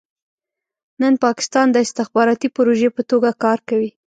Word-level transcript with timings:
نن 1.01 1.13
پاکستان 1.25 1.67
د 1.71 1.77
استخباراتي 1.85 2.47
پروژې 2.55 2.89
په 2.95 3.01
توګه 3.11 3.29
کار 3.43 3.59
کوي. 3.69 3.91